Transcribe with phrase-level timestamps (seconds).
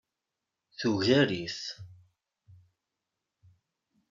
[0.79, 1.59] Tugar-it.